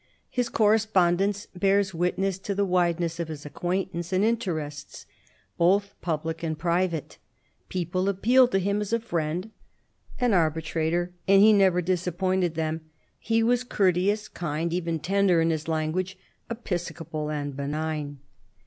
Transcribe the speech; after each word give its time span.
His 0.31 0.49
correspondence 0.49 1.45
bears 1.55 1.93
witness 1.93 2.39
to 2.39 2.55
the 2.55 2.65
wideness 2.65 3.19
of 3.19 3.27
his 3.27 3.45
acquaintance 3.45 4.11
and 4.11 4.23
interests, 4.25 5.05
both 5.59 5.93
public 6.01 6.41
and 6.41 6.57
private; 6.57 7.19
people 7.69 8.09
appealed 8.09 8.51
to 8.53 8.57
him 8.57 8.81
as 8.81 8.91
a 8.93 8.99
friend, 8.99 9.51
an 10.19 10.33
arbitrator, 10.33 11.13
and 11.27 11.39
he 11.39 11.53
never 11.53 11.83
disappointed 11.83 12.55
them. 12.55 12.81
He 13.19 13.43
was 13.43 13.63
courteous, 13.63 14.27
kind, 14.27 14.73
even 14.73 14.97
tender 14.97 15.39
in 15.39 15.51
his 15.51 15.67
language: 15.67 16.17
"episcopal 16.49 17.27
'^'^•^d 17.27 17.55
benign." 17.55 18.17